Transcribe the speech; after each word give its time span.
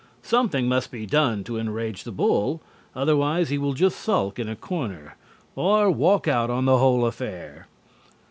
Something 0.23 0.67
must 0.67 0.89
be 0.89 1.05
done 1.05 1.43
to 1.43 1.59
enrage 1.59 2.05
the 2.05 2.11
bull, 2.11 2.59
otherwise 2.95 3.49
he 3.49 3.59
will 3.59 3.73
just 3.73 3.99
sulk 3.99 4.39
in 4.39 4.49
a 4.49 4.55
corner 4.55 5.15
or 5.55 5.91
walk 5.91 6.27
out 6.27 6.49
on 6.49 6.65
the 6.65 6.79
whole 6.79 7.05
affair. 7.05 7.67